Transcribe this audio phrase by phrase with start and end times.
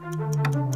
[0.00, 0.67] Olá,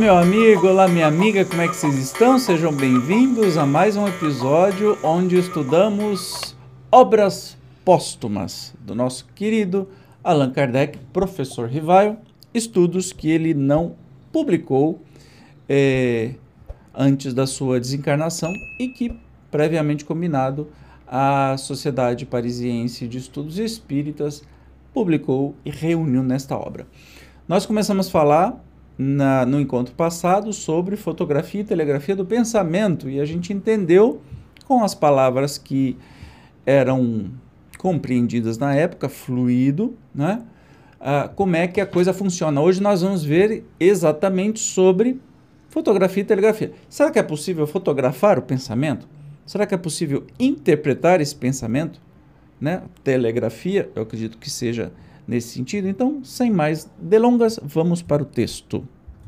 [0.00, 2.38] meu amigo, olá, minha amiga, como é que vocês estão?
[2.38, 6.56] Sejam bem-vindos a mais um episódio onde estudamos
[6.90, 7.54] obras
[7.84, 9.86] póstumas do nosso querido
[10.24, 12.16] Allan Kardec, professor Rivaio,
[12.54, 13.94] estudos que ele não
[14.32, 15.02] publicou
[15.68, 16.32] é,
[16.94, 19.14] antes da sua desencarnação e que,
[19.50, 20.68] previamente combinado,
[21.06, 24.42] a Sociedade Parisiense de Estudos Espíritas
[24.94, 26.86] publicou e reuniu nesta obra.
[27.46, 28.69] Nós começamos a falar
[29.02, 34.20] na, no encontro passado sobre fotografia e telegrafia do pensamento e a gente entendeu
[34.68, 35.96] com as palavras que
[36.66, 37.30] eram
[37.78, 40.42] compreendidas na época, fluido, né?
[41.00, 42.60] Ah, como é que a coisa funciona.
[42.60, 45.18] Hoje nós vamos ver exatamente sobre
[45.70, 46.72] fotografia e telegrafia.
[46.86, 49.08] Será que é possível fotografar o pensamento?
[49.46, 51.98] Será que é possível interpretar esse pensamento?
[52.60, 52.82] Né?
[53.02, 54.92] Telegrafia, eu acredito que seja
[55.26, 55.88] nesse sentido.
[55.88, 58.86] Então, sem mais delongas, vamos para o texto.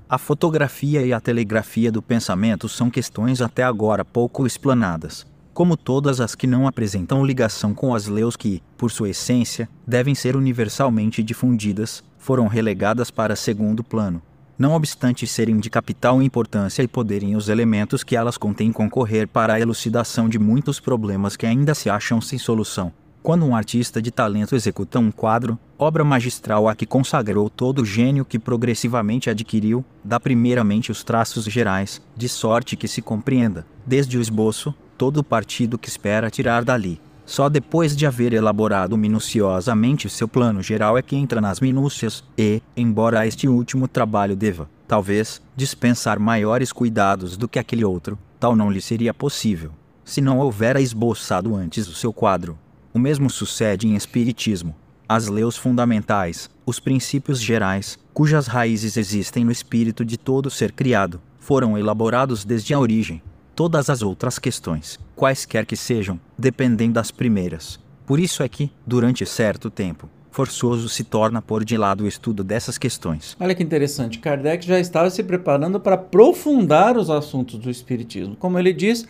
[0.08, 6.20] A fotografia e a telegrafia do pensamento são questões até agora pouco explanadas, como todas
[6.20, 11.22] as que não apresentam ligação com as leis que, por sua essência, devem ser universalmente
[11.22, 14.20] difundidas, foram relegadas para segundo plano.
[14.58, 19.54] Não obstante serem de capital importância e poderem os elementos que elas contêm concorrer para
[19.54, 22.92] a elucidação de muitos problemas que ainda se acham sem solução.
[23.22, 27.84] Quando um artista de talento executa um quadro, obra magistral a que consagrou todo o
[27.84, 34.16] gênio que progressivamente adquiriu, dá primeiramente os traços gerais, de sorte que se compreenda, desde
[34.16, 37.00] o esboço, todo o partido que espera tirar dali.
[37.26, 42.62] Só depois de haver elaborado minuciosamente seu plano geral é que entra nas minúcias e,
[42.76, 48.70] embora este último trabalho deva, talvez, dispensar maiores cuidados do que aquele outro, tal não
[48.70, 49.72] lhe seria possível,
[50.04, 52.58] se não houvera esboçado antes o seu quadro.
[52.94, 54.76] O mesmo sucede em Espiritismo.
[55.14, 61.20] As leis fundamentais, os princípios gerais, cujas raízes existem no espírito de todo ser criado,
[61.38, 63.20] foram elaborados desde a origem.
[63.54, 67.78] Todas as outras questões, quaisquer que sejam, dependem das primeiras.
[68.06, 72.42] Por isso é que, durante certo tempo, forçoso se torna pôr de lado o estudo
[72.42, 73.36] dessas questões.
[73.38, 78.34] Olha que interessante, Kardec já estava se preparando para aprofundar os assuntos do Espiritismo.
[78.34, 79.06] Como ele diz,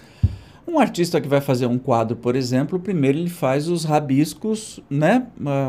[0.67, 5.27] um artista que vai fazer um quadro, por exemplo, primeiro ele faz os rabiscos, né,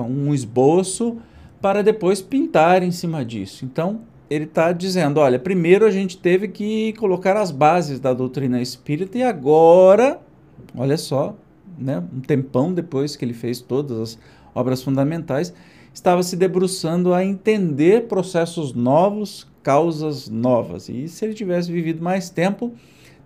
[0.07, 1.17] um esboço,
[1.61, 3.65] para depois pintar em cima disso.
[3.65, 8.61] Então, ele está dizendo: olha, primeiro a gente teve que colocar as bases da doutrina
[8.61, 10.19] espírita e agora,
[10.75, 11.35] olha só,
[11.77, 14.19] né, um tempão depois que ele fez todas as
[14.53, 15.53] obras fundamentais,
[15.93, 20.89] estava se debruçando a entender processos novos, causas novas.
[20.89, 22.73] E se ele tivesse vivido mais tempo,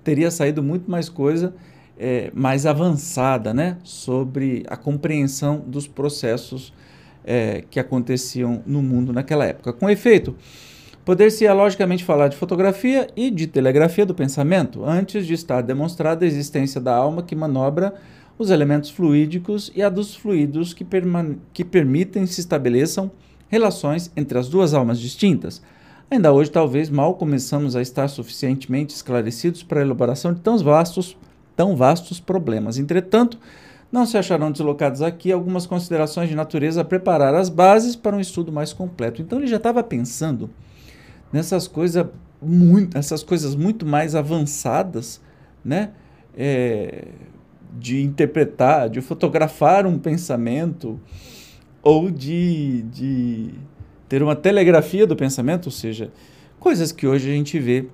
[0.07, 1.53] teria saído muito mais coisa
[2.00, 6.73] é, mais avançada né, sobre a compreensão dos processos
[7.25, 9.73] é, que aconteciam no mundo naquela época.
[9.73, 10.34] Com efeito,
[11.03, 16.28] poder-se logicamente falar de fotografia e de telegrafia do pensamento, antes de estar demonstrada a
[16.28, 17.94] existência da alma que manobra
[18.40, 20.85] os elementos fluídicos e a dos fluidos que,
[21.51, 23.12] que permitem se estabeleçam
[23.50, 25.62] relações entre as duas almas distintas
[26.09, 31.18] Ainda hoje, talvez mal começamos a estar suficientemente esclarecidos para a elaboração de tão vastos,
[31.53, 32.78] tão vastos problemas.
[32.78, 33.38] Entretanto,
[33.91, 38.22] não se acharão deslocadas aqui algumas considerações de natureza a preparar as bases para um
[38.22, 39.22] estudo mais completo.
[39.22, 40.50] Então ele já estava pensando
[41.31, 42.06] nessas coisas
[42.41, 45.22] muito, essas coisas muito mais avançadas,
[45.63, 45.91] né?
[46.38, 47.09] É,
[47.78, 50.97] de interpretar, de fotografar um pensamento
[51.84, 53.53] ou de, de
[54.07, 56.11] ter uma telegrafia do pensamento, ou seja,
[56.59, 57.87] coisas que hoje a gente vê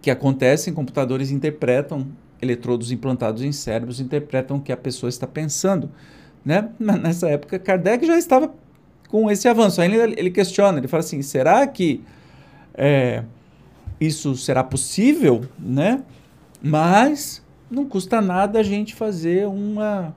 [0.00, 2.06] que acontecem, computadores interpretam,
[2.40, 5.90] eletrodos implantados em cérebros interpretam o que a pessoa está pensando.
[6.44, 6.68] Né?
[6.78, 8.54] Nessa época, Kardec já estava
[9.08, 9.80] com esse avanço.
[9.80, 12.02] Ainda ele questiona, ele fala assim, será que
[12.74, 13.24] é,
[14.00, 15.44] isso será possível?
[15.58, 16.02] Né?
[16.62, 20.14] Mas não custa nada a gente fazer uma...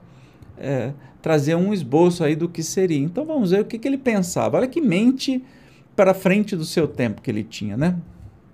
[0.56, 2.98] É, trazer um esboço aí do que seria.
[2.98, 4.58] Então vamos ver o que, que ele pensava.
[4.58, 5.42] Olha que mente
[5.94, 7.96] para frente do seu tempo que ele tinha, né?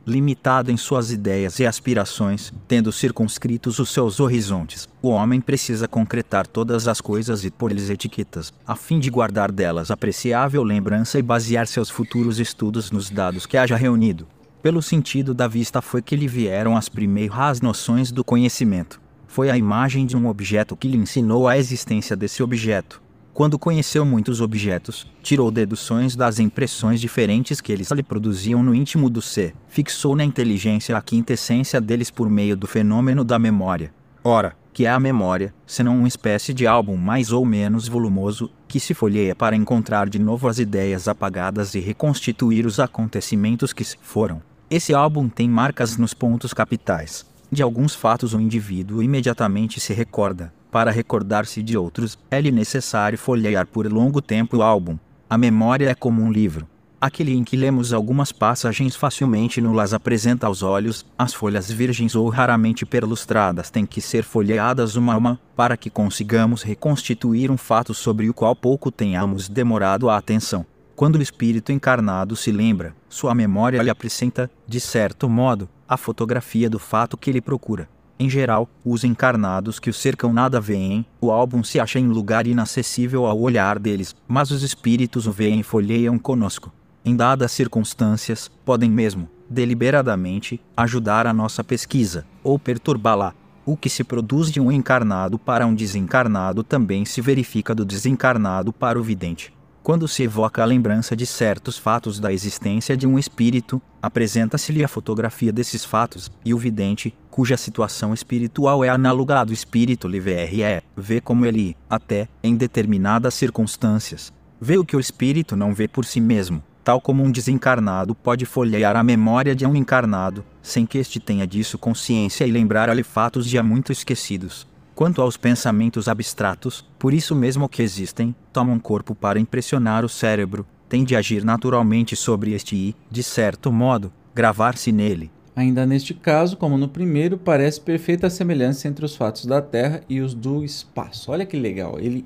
[0.07, 4.89] limitado em suas ideias e aspirações, tendo circunscritos os seus horizontes.
[5.03, 9.91] O homem precisa concretar todas as coisas e pôr-lhes etiquetas, a fim de guardar delas
[9.91, 14.29] apreciável lembrança e basear seus futuros estudos nos dados que haja reunido.
[14.63, 19.01] Pelo sentido da vista foi que lhe vieram as primeiras noções do conhecimento.
[19.37, 23.03] Foi a imagem de um objeto que lhe ensinou a existência desse objeto
[23.35, 29.11] quando conheceu muitos objetos, tirou deduções das impressões diferentes que eles lhe produziam no íntimo
[29.11, 33.93] do ser, fixou na inteligência a quintessência deles por meio do fenômeno da memória.
[34.25, 38.81] Ora, que é a memória, senão uma espécie de álbum mais ou menos volumoso, que
[38.81, 43.99] se folheia para encontrar de novo as ideias apagadas e reconstituir os acontecimentos que se
[44.01, 44.41] foram.
[44.71, 47.36] Esse álbum tem marcas nos pontos capitais.
[47.51, 53.67] De alguns fatos o indivíduo imediatamente se recorda, para recordar-se de outros, é-lhe necessário folhear
[53.67, 54.99] por longo tempo o álbum.
[55.31, 56.67] A memória é como um livro.
[57.01, 62.29] Aquele em que lemos algumas passagens facilmente nulas apresenta aos olhos, as folhas virgens ou
[62.29, 67.95] raramente perlustradas têm que ser folheadas uma a uma, para que consigamos reconstituir um fato
[67.95, 70.67] sobre o qual pouco tenhamos demorado a atenção.
[70.97, 76.71] Quando o espírito encarnado se lembra, sua memória lhe apresenta, de certo modo, a fotografia
[76.71, 77.87] do fato que ele procura.
[78.19, 82.47] Em geral, os encarnados que o cercam nada veem, o álbum se acha em lugar
[82.47, 86.73] inacessível ao olhar deles, mas os espíritos o veem e folheiam conosco.
[87.05, 93.35] Em dadas circunstâncias, podem mesmo, deliberadamente, ajudar a nossa pesquisa, ou perturbá-la.
[93.67, 98.73] O que se produz de um encarnado para um desencarnado também se verifica do desencarnado
[98.73, 99.56] para o vidente.
[99.87, 104.89] Quando se evoca a lembrança de certos fatos da existência de um espírito, apresenta-se-lhe a
[104.89, 110.83] fotografia desses fatos, e o vidente, cuja situação espiritual é análoga à do espírito livre,
[110.97, 116.05] vê como ele, até, em determinadas circunstâncias, vê o que o espírito não vê por
[116.05, 120.99] si mesmo, tal como um desencarnado pode folhear a memória de um encarnado, sem que
[120.99, 124.67] este tenha disso consciência e lembrar-lhe fatos já muito esquecidos.
[124.97, 130.67] Quanto aos pensamentos abstratos, por isso mesmo que existem, tomam corpo para impressionar o cérebro,
[130.89, 135.31] têm de agir naturalmente sobre este e, de certo modo, gravar-se nele.
[135.55, 140.01] Ainda neste caso, como no primeiro, parece perfeita a semelhança entre os fatos da Terra
[140.09, 141.31] e os do espaço.
[141.31, 141.99] Olha que legal.
[142.01, 142.25] Ele,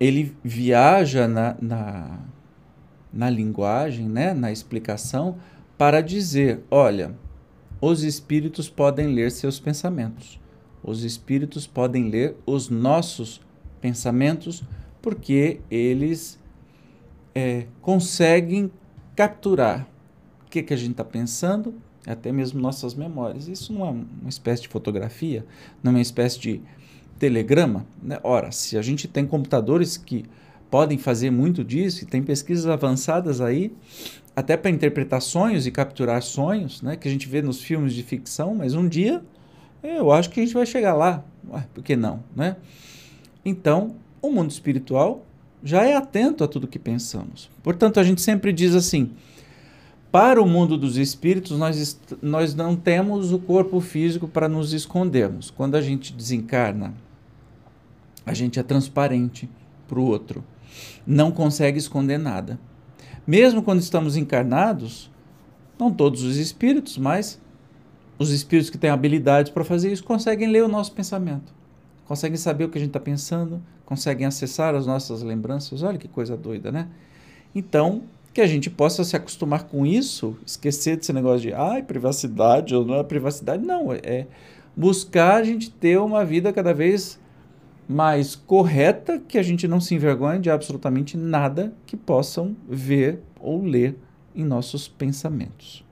[0.00, 2.20] ele viaja na, na,
[3.12, 5.36] na linguagem, né, na explicação,
[5.76, 7.14] para dizer: olha,
[7.82, 10.40] os espíritos podem ler seus pensamentos.
[10.82, 13.40] Os espíritos podem ler os nossos
[13.80, 14.62] pensamentos
[15.02, 16.38] porque eles
[17.34, 18.70] é, conseguem
[19.16, 19.86] capturar
[20.46, 21.74] o que, que a gente está pensando,
[22.06, 23.48] até mesmo nossas memórias.
[23.48, 25.44] Isso não é uma espécie de fotografia,
[25.82, 26.60] não é uma espécie de
[27.18, 27.86] telegrama.
[28.02, 28.18] Né?
[28.22, 30.24] Ora, se a gente tem computadores que
[30.70, 33.74] podem fazer muito disso, e tem pesquisas avançadas aí,
[34.34, 38.02] até para interpretar sonhos e capturar sonhos, né, que a gente vê nos filmes de
[38.02, 39.22] ficção, mas um dia
[39.82, 41.24] eu acho que a gente vai chegar lá.
[41.74, 42.56] Por que não, né?
[43.44, 45.24] Então, o mundo espiritual
[45.62, 47.50] já é atento a tudo que pensamos.
[47.62, 49.12] Portanto, a gente sempre diz assim:
[50.10, 55.50] para o mundo dos espíritos, nós, nós não temos o corpo físico para nos escondermos.
[55.50, 56.94] Quando a gente desencarna,
[58.26, 59.48] a gente é transparente
[59.86, 60.44] para o outro.
[61.06, 62.58] Não consegue esconder nada.
[63.26, 65.10] Mesmo quando estamos encarnados,
[65.78, 67.40] não todos os espíritos, mas
[68.20, 71.54] os espíritos que têm habilidades para fazer isso conseguem ler o nosso pensamento,
[72.04, 75.82] conseguem saber o que a gente está pensando, conseguem acessar as nossas lembranças.
[75.82, 76.86] Olha que coisa doida, né?
[77.54, 78.02] Então,
[78.34, 82.84] que a gente possa se acostumar com isso, esquecer desse negócio de ai, privacidade ou
[82.84, 83.64] não é privacidade.
[83.64, 84.26] Não, é
[84.76, 87.18] buscar a gente ter uma vida cada vez
[87.88, 93.64] mais correta, que a gente não se envergonhe de absolutamente nada que possam ver ou
[93.64, 93.96] ler
[94.34, 95.88] em nossos pensamentos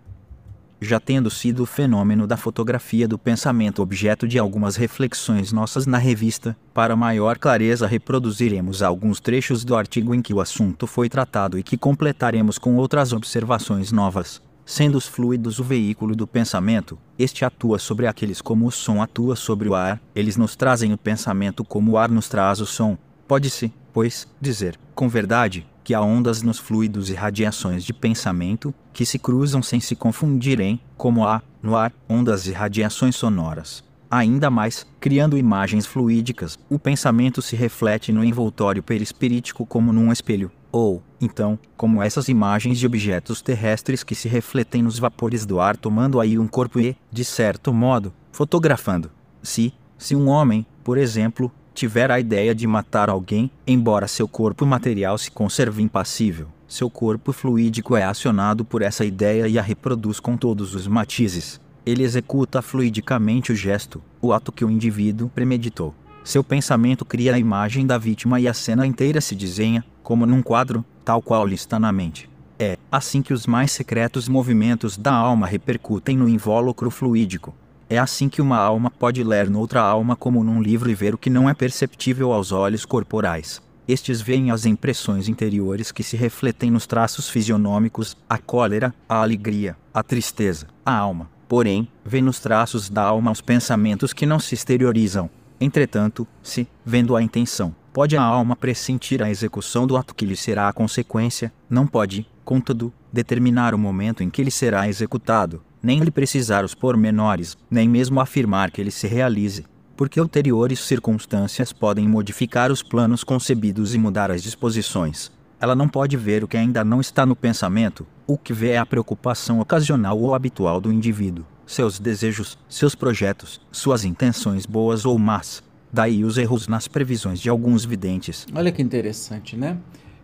[0.80, 5.98] já tendo sido o fenômeno da fotografia do pensamento objeto de algumas reflexões nossas na
[5.98, 11.58] revista, para maior clareza reproduziremos alguns trechos do artigo em que o assunto foi tratado
[11.58, 14.40] e que completaremos com outras observações novas.
[14.64, 19.34] Sendo os fluidos o veículo do pensamento, este atua sobre aqueles como o som atua
[19.34, 22.98] sobre o ar, eles nos trazem o pensamento como o ar nos traz o som.
[23.26, 29.04] Pode-se, pois, dizer, com verdade, que há ondas nos fluidos e radiações de pensamento que
[29.04, 33.82] se cruzam sem se confundirem, como há, no ar, ondas e radiações sonoras.
[34.08, 40.52] Ainda mais, criando imagens fluídicas, o pensamento se reflete no envoltório perispirítico como num espelho,
[40.70, 45.76] ou, então, como essas imagens de objetos terrestres que se refletem nos vapores do ar
[45.76, 49.10] tomando aí um corpo e, de certo modo, fotografando.
[49.42, 54.66] Se, se um homem, por exemplo, tiver a ideia de matar alguém, embora seu corpo
[54.66, 60.18] material se conserve impassível, seu corpo fluídico é acionado por essa ideia e a reproduz
[60.18, 61.60] com todos os matizes.
[61.86, 65.94] Ele executa fluidicamente o gesto, o ato que o indivíduo premeditou.
[66.24, 70.42] Seu pensamento cria a imagem da vítima e a cena inteira se desenha, como num
[70.42, 72.28] quadro, tal qual lhe está na mente.
[72.58, 77.54] É assim que os mais secretos movimentos da alma repercutem no invólucro fluídico.
[77.90, 81.18] É assim que uma alma pode ler noutra alma como num livro e ver o
[81.18, 83.62] que não é perceptível aos olhos corporais.
[83.88, 89.74] Estes veem as impressões interiores que se refletem nos traços fisionômicos, a cólera, a alegria,
[89.94, 91.30] a tristeza, a alma.
[91.48, 95.30] Porém, vê nos traços da alma os pensamentos que não se exteriorizam.
[95.58, 100.36] Entretanto, se, vendo a intenção, pode a alma pressentir a execução do ato que lhe
[100.36, 106.00] será a consequência, não pode, contudo, determinar o momento em que ele será executado, nem
[106.00, 109.64] lhe precisar os pormenores, nem mesmo afirmar que ele se realize
[109.98, 115.32] porque ulteriores circunstâncias podem modificar os planos concebidos e mudar as disposições.
[115.58, 118.78] Ela não pode ver o que ainda não está no pensamento, o que vê é
[118.78, 125.18] a preocupação ocasional ou habitual do indivíduo, seus desejos, seus projetos, suas intenções boas ou
[125.18, 125.64] más.
[125.92, 128.46] Daí os erros nas previsões de alguns videntes.
[128.54, 129.78] Olha que interessante, né?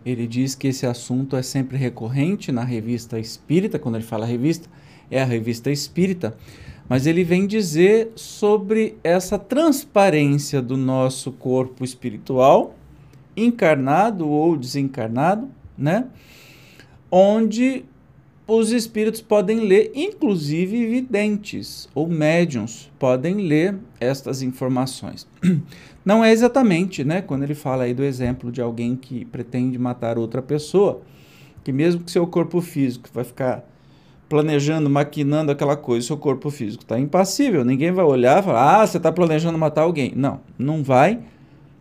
[0.05, 4.69] Ele diz que esse assunto é sempre recorrente na revista Espírita, quando ele fala revista,
[5.09, 6.37] é a revista Espírita,
[6.87, 12.75] mas ele vem dizer sobre essa transparência do nosso corpo espiritual,
[13.35, 16.05] encarnado ou desencarnado, né?
[17.09, 17.85] Onde
[18.47, 25.27] os espíritos podem ler, inclusive videntes ou médiums podem ler estas informações.
[26.05, 27.21] Não é exatamente, né?
[27.23, 31.01] Quando ele fala aí do exemplo de alguém que pretende matar outra pessoa,
[31.63, 33.67] que mesmo que seu corpo físico vai ficar
[34.29, 37.65] planejando, maquinando aquela coisa, seu corpo físico está impassível.
[37.65, 40.13] Ninguém vai olhar e falar, ah, você está planejando matar alguém.
[40.15, 41.19] Não, não vai.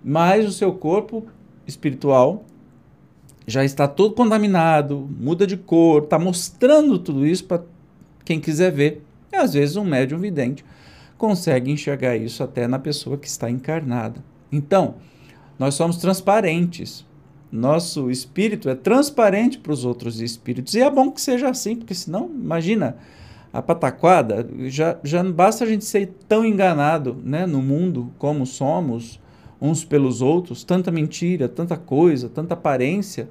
[0.02, 1.26] Mas o seu corpo
[1.66, 2.44] espiritual
[3.46, 7.62] já está todo contaminado, muda de cor, está mostrando tudo isso para
[8.24, 9.04] quem quiser ver.
[9.32, 10.64] E às vezes um médium vidente
[11.18, 14.22] consegue enxergar isso até na pessoa que está encarnada.
[14.50, 14.96] Então,
[15.58, 17.04] nós somos transparentes
[17.54, 20.74] nosso espírito é transparente para os outros espíritos.
[20.74, 22.96] E é bom que seja assim, porque senão, imagina,
[23.52, 28.44] a pataquada, já, já não basta a gente ser tão enganado né, no mundo como
[28.44, 29.20] somos,
[29.64, 33.28] uns pelos outros, tanta mentira, tanta coisa, tanta aparência.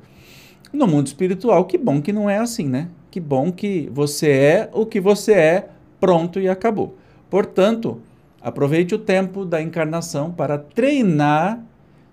[0.71, 2.89] No mundo espiritual, que bom que não é assim, né?
[3.11, 6.97] Que bom que você é o que você é, pronto e acabou.
[7.29, 8.01] Portanto,
[8.41, 11.63] aproveite o tempo da encarnação para treinar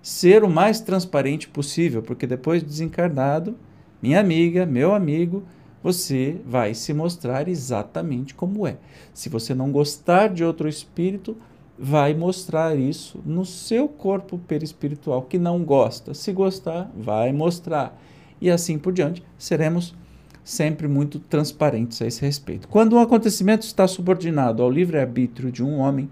[0.01, 3.55] ser o mais transparente possível, porque depois de desencarnado,
[4.01, 5.43] minha amiga, meu amigo,
[5.83, 8.77] você vai se mostrar exatamente como é.
[9.13, 11.35] Se você não gostar de outro espírito,
[11.83, 16.13] vai mostrar isso no seu corpo perispiritual que não gosta.
[16.13, 17.99] Se gostar, vai mostrar.
[18.39, 19.95] E assim por diante, seremos
[20.43, 22.67] sempre muito transparentes a esse respeito.
[22.67, 26.07] Quando um acontecimento está subordinado ao livre-arbítrio de um homem,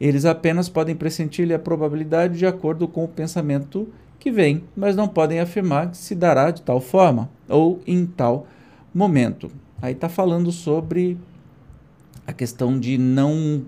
[0.00, 5.06] eles apenas podem pressentir-lhe a probabilidade de acordo com o pensamento que vem, mas não
[5.06, 8.48] podem afirmar que se dará de tal forma ou em tal
[8.92, 9.48] momento.
[9.80, 11.16] Aí está falando sobre
[12.26, 13.64] a questão de não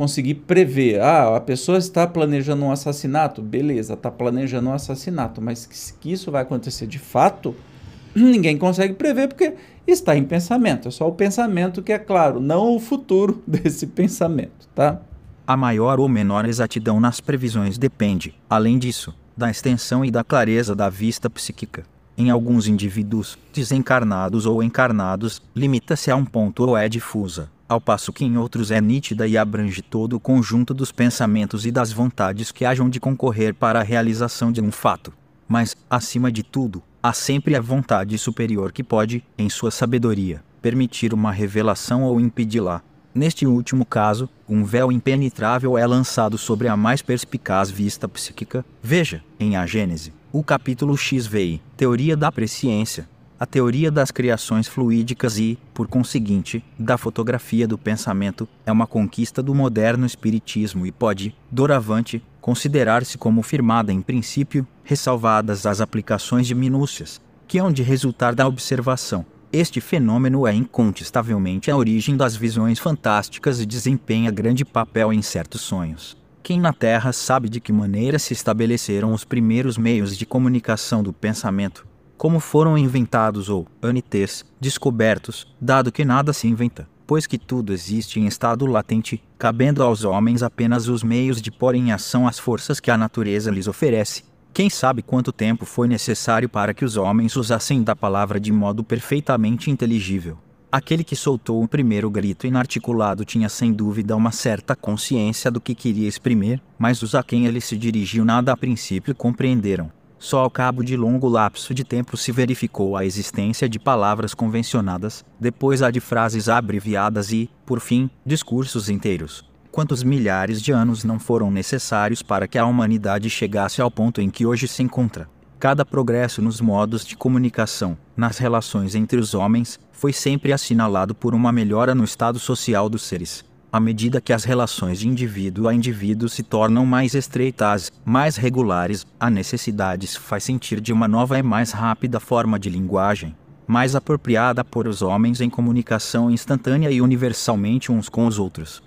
[0.00, 0.98] conseguir prever.
[0.98, 6.10] Ah, a pessoa está planejando um assassinato, beleza, está planejando um assassinato, mas que, que
[6.10, 7.54] isso vai acontecer de fato,
[8.16, 9.52] ninguém consegue prever porque
[9.86, 10.88] está em pensamento.
[10.88, 15.02] É só o pensamento que é claro, não o futuro desse pensamento, tá?
[15.46, 20.74] A maior ou menor exatidão nas previsões depende, além disso, da extensão e da clareza
[20.74, 21.84] da vista psíquica.
[22.16, 28.12] Em alguns indivíduos, desencarnados ou encarnados, limita-se a um ponto ou é difusa, ao passo
[28.12, 32.50] que em outros é nítida e abrange todo o conjunto dos pensamentos e das vontades
[32.50, 35.12] que hajam de concorrer para a realização de um fato.
[35.48, 41.14] Mas, acima de tudo, há sempre a vontade superior que pode, em sua sabedoria, permitir
[41.14, 42.82] uma revelação ou impedi-la.
[43.14, 48.64] Neste último caso, um véu impenetrável é lançado sobre a mais perspicaz vista psíquica.
[48.82, 53.08] Veja, em A Gênese, o capítulo XVI, Teoria da Presciência,
[53.40, 59.42] a teoria das criações fluídicas e, por conseguinte, da fotografia do pensamento, é uma conquista
[59.42, 66.54] do moderno espiritismo e pode, doravante, considerar-se como firmada em princípio, ressalvadas as aplicações de
[66.54, 67.18] minúcias,
[67.48, 73.60] que hão de resultar da observação, este fenômeno é incontestavelmente a origem das visões fantásticas
[73.60, 76.16] e desempenha grande papel em certos sonhos.
[76.40, 81.12] Quem na Terra sabe de que maneira se estabeleceram os primeiros meios de comunicação do
[81.12, 81.89] pensamento?
[82.20, 88.20] Como foram inventados ou, antes, descobertos, dado que nada se inventa, pois que tudo existe
[88.20, 92.78] em estado latente, cabendo aos homens apenas os meios de pôr em ação as forças
[92.78, 94.22] que a natureza lhes oferece.
[94.52, 98.84] Quem sabe quanto tempo foi necessário para que os homens usassem da palavra de modo
[98.84, 100.36] perfeitamente inteligível.
[100.70, 105.74] Aquele que soltou o primeiro grito inarticulado tinha sem dúvida uma certa consciência do que
[105.74, 109.90] queria exprimir, mas os a quem ele se dirigiu nada a princípio compreenderam.
[110.22, 115.24] Só ao cabo de longo lapso de tempo se verificou a existência de palavras convencionadas,
[115.40, 119.42] depois a de frases abreviadas e, por fim, discursos inteiros.
[119.72, 124.28] Quantos milhares de anos não foram necessários para que a humanidade chegasse ao ponto em
[124.28, 125.26] que hoje se encontra?
[125.58, 131.34] Cada progresso nos modos de comunicação, nas relações entre os homens, foi sempre assinalado por
[131.34, 133.42] uma melhora no estado social dos seres.
[133.72, 139.06] À medida que as relações de indivíduo a indivíduo se tornam mais estreitas, mais regulares,
[139.18, 143.32] a necessidade se faz sentir de uma nova e mais rápida forma de linguagem,
[143.68, 148.82] mais apropriada por os homens em comunicação instantânea e universalmente uns com os outros.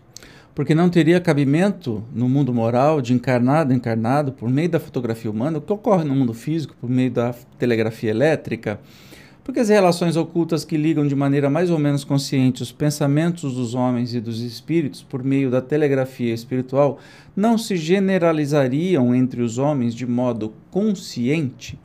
[0.53, 5.31] Porque não teria cabimento no mundo moral de encarnado a encarnado por meio da fotografia
[5.31, 8.81] humana, o que ocorre no mundo físico por meio da telegrafia elétrica,
[9.43, 13.75] porque as relações ocultas que ligam de maneira mais ou menos consciente os pensamentos dos
[13.75, 16.97] homens e dos espíritos por meio da telegrafia espiritual
[17.35, 21.77] não se generalizariam entre os homens de modo consciente,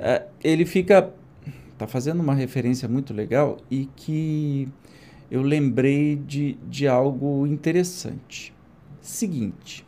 [0.00, 1.12] uh, ele fica.
[1.72, 4.68] Está fazendo uma referência muito legal e que
[5.30, 8.52] eu lembrei de, de algo interessante.
[9.00, 9.86] Seguinte.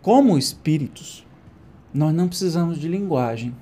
[0.00, 1.26] Como espíritos,
[1.92, 3.52] nós não precisamos de linguagem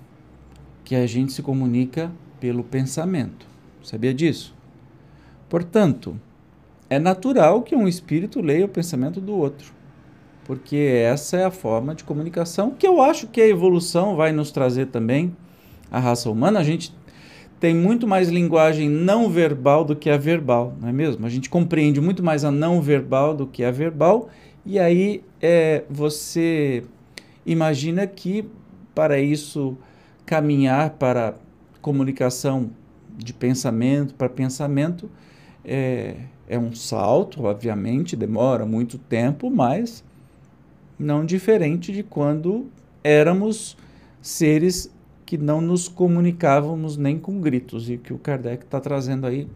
[0.86, 3.44] que a gente se comunica pelo pensamento.
[3.82, 4.54] Sabia disso?
[5.48, 6.16] Portanto,
[6.88, 9.72] é natural que um espírito leia o pensamento do outro,
[10.44, 14.52] porque essa é a forma de comunicação que eu acho que a evolução vai nos
[14.52, 15.36] trazer também.
[15.90, 16.94] A raça humana, a gente
[17.58, 21.26] tem muito mais linguagem não verbal do que a verbal, não é mesmo?
[21.26, 24.28] A gente compreende muito mais a não verbal do que a verbal,
[24.64, 26.84] e aí é, você
[27.44, 28.48] imagina que
[28.94, 29.76] para isso
[30.26, 31.34] caminhar para
[31.80, 32.70] comunicação
[33.16, 35.08] de pensamento para pensamento
[35.64, 36.16] é,
[36.48, 40.04] é um salto, obviamente, demora muito tempo, mas
[40.98, 42.66] não diferente de quando
[43.02, 43.76] éramos
[44.20, 44.92] seres
[45.24, 49.48] que não nos comunicávamos nem com gritos, e que o Kardec está trazendo aí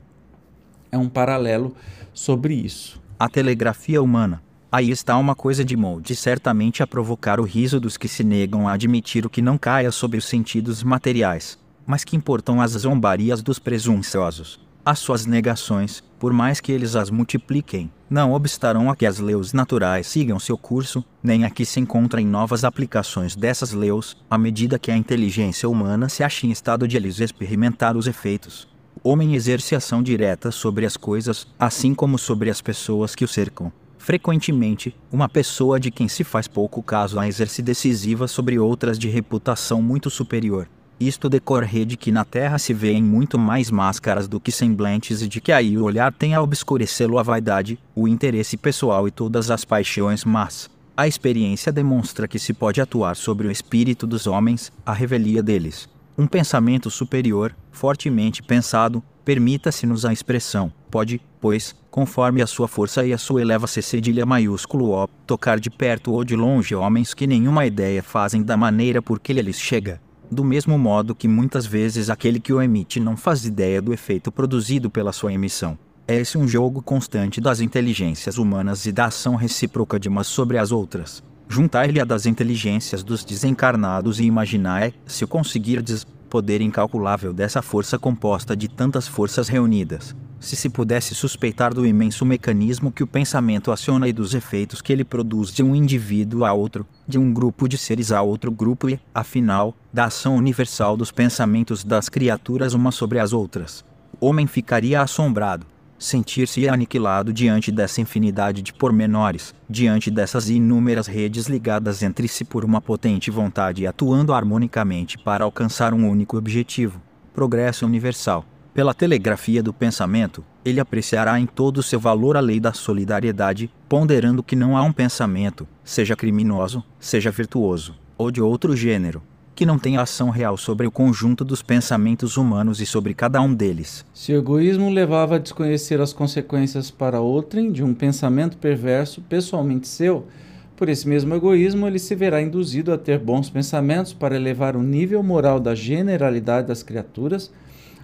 [0.91, 1.75] é um paralelo
[2.13, 3.01] sobre isso.
[3.19, 4.43] A telegrafia humana
[4.73, 8.69] Aí está uma coisa de molde certamente a provocar o riso dos que se negam
[8.69, 13.43] a admitir o que não caia sobre os sentidos materiais, mas que importam as zombarias
[13.43, 14.61] dos presunçosos.
[14.85, 19.53] As suas negações, por mais que eles as multipliquem, não obstarão a que as leis
[19.53, 24.79] naturais sigam seu curso, nem a que se encontrem novas aplicações dessas leis, à medida
[24.79, 28.69] que a inteligência humana se ache em estado de lhes experimentar os efeitos.
[29.03, 33.29] O homem exerce ação direta sobre as coisas, assim como sobre as pessoas que o
[33.29, 33.73] cercam.
[34.01, 39.11] Frequentemente, uma pessoa de quem se faz pouco caso a exerce decisiva sobre outras de
[39.11, 40.67] reputação muito superior.
[40.99, 45.29] Isto decorre de que na Terra se vêem muito mais máscaras do que semblantes e
[45.29, 49.51] de que aí o olhar tem a obscurecê-lo a vaidade, o interesse pessoal e todas
[49.51, 54.73] as paixões mas A experiência demonstra que se pode atuar sobre o espírito dos homens,
[54.85, 55.87] a revelia deles.
[56.21, 63.15] Um pensamento superior, fortemente pensado, permita-se-nos a expressão, pode, pois, conforme a sua força e
[63.15, 67.65] a sua eleva-se cedilha maiúsculo O, tocar de perto ou de longe homens que nenhuma
[67.65, 69.99] ideia fazem da maneira por que lhes chega.
[70.31, 74.31] Do mesmo modo que muitas vezes aquele que o emite não faz ideia do efeito
[74.31, 75.79] produzido pela sua emissão.
[76.07, 80.59] É esse um jogo constante das inteligências humanas e da ação recíproca de umas sobre
[80.59, 81.23] as outras.
[81.53, 87.99] Juntar-lhe a das inteligências dos desencarnados e imaginar, se o conseguirdes, poder incalculável dessa força
[87.99, 90.15] composta de tantas forças reunidas.
[90.39, 94.93] Se se pudesse suspeitar do imenso mecanismo que o pensamento aciona e dos efeitos que
[94.93, 98.89] ele produz de um indivíduo a outro, de um grupo de seres a outro grupo
[98.89, 103.85] e, afinal, da ação universal dos pensamentos das criaturas umas sobre as outras,
[104.21, 105.67] o homem ficaria assombrado,
[106.01, 112.65] sentir-se aniquilado diante dessa infinidade de pormenores, diante dessas inúmeras redes ligadas entre si por
[112.65, 117.01] uma potente vontade e atuando harmonicamente para alcançar um único objetivo:
[117.35, 118.45] progresso universal.
[118.73, 124.43] Pela telegrafia do pensamento, ele apreciará em todo seu valor a lei da solidariedade, ponderando
[124.43, 129.23] que não há um pensamento, seja criminoso, seja virtuoso, ou de outro gênero,
[129.61, 133.53] que não tem ação real sobre o conjunto dos pensamentos humanos e sobre cada um
[133.53, 134.07] deles.
[134.15, 139.87] Se o egoísmo levava a desconhecer as consequências para outrem de um pensamento perverso pessoalmente
[139.87, 140.27] seu,
[140.75, 144.83] por esse mesmo egoísmo ele se verá induzido a ter bons pensamentos para elevar o
[144.83, 147.53] nível moral da generalidade das criaturas,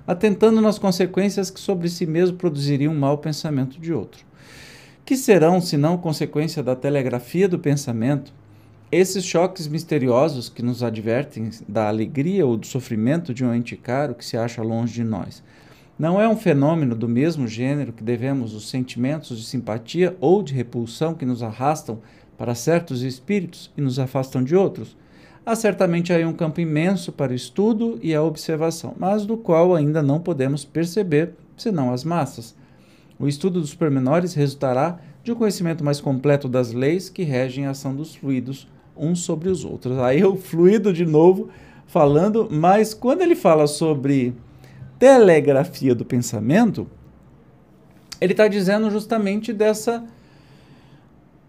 [0.07, 4.27] atentando nas consequências que sobre si mesmo produziriam um mau pensamento de outro.
[5.07, 8.31] Que serão, senão, consequência da telegrafia do pensamento,
[8.91, 14.15] esses choques misteriosos que nos advertem da alegria ou do sofrimento de um ente caro
[14.15, 15.43] que se acha longe de nós.
[15.99, 20.55] Não é um fenômeno do mesmo gênero que devemos os sentimentos de simpatia ou de
[20.55, 21.99] repulsão que nos arrastam
[22.39, 24.97] para certos espíritos e nos afastam de outros?
[25.45, 29.75] Há certamente aí um campo imenso para o estudo e a observação, mas do qual
[29.75, 32.55] ainda não podemos perceber, senão as massas.
[33.19, 37.71] O estudo dos pormenores resultará de um conhecimento mais completo das leis que regem a
[37.71, 39.99] ação dos fluidos uns sobre os outros.
[39.99, 41.49] Aí o fluido de novo
[41.87, 44.35] falando, mas quando ele fala sobre
[44.99, 46.87] telegrafia do pensamento,
[48.21, 50.05] ele está dizendo justamente dessa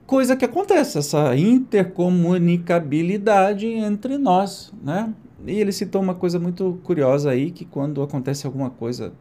[0.06, 5.14] coisa que acontece, essa intercomunicabilidade entre nós, né?
[5.46, 9.14] E ele citou uma coisa muito curiosa aí, que quando acontece alguma coisa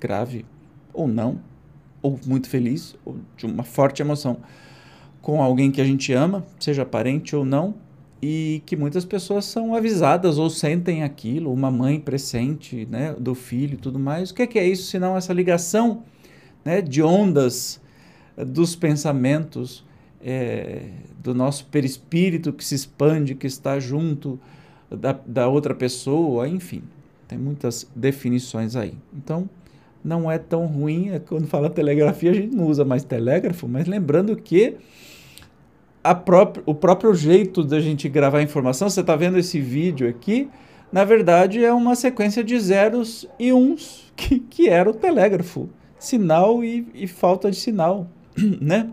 [0.00, 0.44] grave
[0.92, 1.38] ou não,
[2.00, 4.38] ou muito feliz, ou de uma forte emoção,
[5.22, 7.74] com alguém que a gente ama, seja parente ou não,
[8.20, 13.74] e que muitas pessoas são avisadas ou sentem aquilo, uma mãe presente né, do filho
[13.74, 14.30] e tudo mais.
[14.30, 16.02] O que é, que é isso senão essa ligação
[16.64, 17.80] né, de ondas
[18.36, 19.84] dos pensamentos
[20.20, 20.82] é,
[21.18, 24.38] do nosso perispírito que se expande, que está junto
[24.88, 26.82] da, da outra pessoa, enfim,
[27.26, 28.94] tem muitas definições aí.
[29.12, 29.48] Então,
[30.04, 33.86] não é tão ruim, é quando fala telegrafia a gente não usa mais telégrafo, mas
[33.86, 34.76] lembrando que
[36.66, 40.50] o próprio jeito da gente gravar a informação, você está vendo esse vídeo aqui,
[40.90, 45.68] na verdade é uma sequência de zeros e uns, que, que era o telégrafo.
[45.98, 48.08] Sinal e, e falta de sinal,
[48.60, 48.90] né?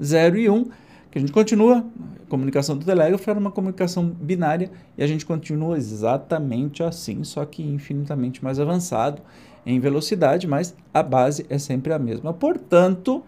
[0.00, 0.64] Zero e um,
[1.10, 1.84] que a gente continua,
[2.28, 7.62] comunicação do telégrafo era uma comunicação binária e a gente continua exatamente assim, só que
[7.62, 9.20] infinitamente mais avançado
[9.66, 12.32] em velocidade, mas a base é sempre a mesma.
[12.32, 13.24] Portanto,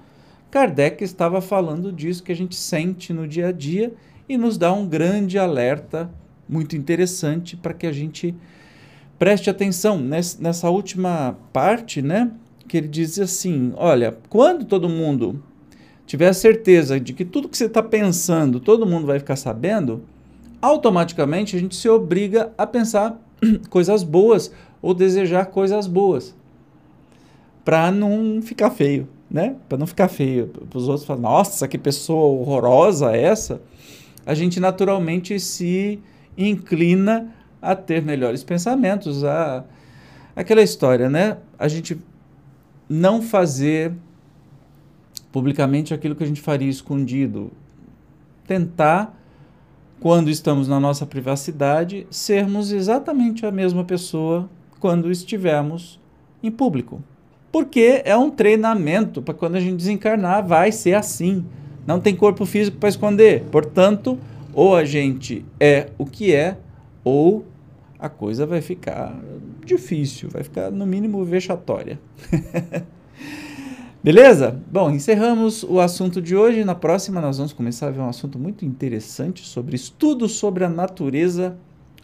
[0.51, 3.95] Kardec estava falando disso que a gente sente no dia a dia
[4.29, 6.11] e nos dá um grande alerta
[6.49, 8.35] muito interessante para que a gente
[9.17, 12.33] preste atenção nessa última parte, né?
[12.67, 15.41] Que ele diz assim: olha, quando todo mundo
[16.05, 20.03] tiver a certeza de que tudo que você está pensando, todo mundo vai ficar sabendo,
[20.61, 23.21] automaticamente a gente se obriga a pensar
[23.71, 26.35] coisas boas ou desejar coisas boas
[27.65, 29.57] para não ficar feio né?
[29.69, 33.63] Para não ficar feio, para os outros falarem, nossa, que pessoa horrorosa essa,
[34.27, 36.01] a gente naturalmente se
[36.37, 39.65] inclina a ter melhores pensamentos, a
[40.35, 41.39] aquela história, né?
[41.59, 42.01] A gente
[42.89, 43.93] não fazer
[45.31, 47.53] publicamente aquilo que a gente faria escondido,
[48.47, 49.17] tentar
[50.01, 54.49] quando estamos na nossa privacidade sermos exatamente a mesma pessoa
[54.81, 56.01] quando estivermos
[56.43, 57.03] em público.
[57.53, 61.45] Porque é um treinamento para quando a gente desencarnar, vai ser assim.
[61.87, 63.45] Não tem corpo físico para esconder.
[63.51, 64.19] Portanto,
[64.53, 66.57] ou a gente é o que é,
[67.03, 67.45] ou
[67.99, 69.19] a coisa vai ficar
[69.65, 72.01] difícil, vai ficar no mínimo vexatória.
[74.03, 74.59] Beleza?
[74.71, 76.65] Bom, encerramos o assunto de hoje.
[76.65, 80.71] Na próxima, nós vamos começar a ver um assunto muito interessante sobre estudo sobre a
[80.71, 81.57] natureza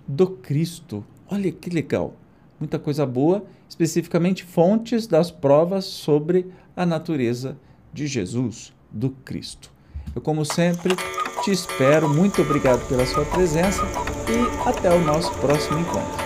[0.06, 1.02] do Cristo.
[1.30, 2.14] Olha que legal!
[2.58, 7.56] Muita coisa boa especificamente fontes das provas sobre a natureza
[7.92, 9.70] de Jesus, do Cristo.
[10.14, 10.94] Eu, como sempre,
[11.42, 12.08] te espero.
[12.08, 13.82] Muito obrigado pela sua presença
[14.28, 16.25] e até o nosso próximo encontro.